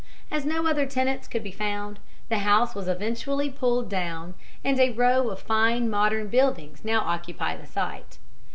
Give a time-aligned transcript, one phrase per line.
[0.31, 4.33] As no other tenants could be found, the house was eventually pulled down,
[4.65, 8.17] and a row of fine modern buildings now occupy the site.